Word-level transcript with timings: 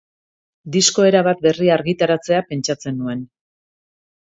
Disko 0.75 1.05
erabat 1.09 1.43
berria 1.43 1.75
argitaratzea 1.77 2.41
pentsatzen 2.51 3.01
nuen. 3.05 3.25